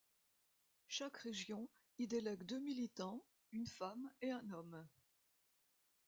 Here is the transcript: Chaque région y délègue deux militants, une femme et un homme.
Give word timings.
Chaque 0.87 1.17
région 1.17 1.69
y 1.99 2.07
délègue 2.07 2.41
deux 2.43 2.59
militants, 2.59 3.23
une 3.51 3.67
femme 3.67 4.09
et 4.23 4.31
un 4.31 4.49
homme. 4.49 4.87